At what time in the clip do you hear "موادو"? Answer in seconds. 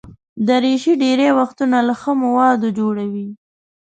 2.23-2.69